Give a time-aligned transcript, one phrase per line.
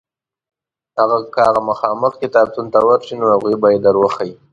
[1.33, 4.33] که هغه مخامخ کتابتون ته ورشې نو هغوی به یې در وښیي.